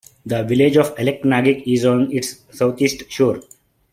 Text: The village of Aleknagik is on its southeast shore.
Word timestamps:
The 0.25 0.41
village 0.45 0.77
of 0.77 0.95
Aleknagik 0.95 1.67
is 1.67 1.85
on 1.85 2.11
its 2.11 2.43
southeast 2.49 3.03
shore. 3.11 3.39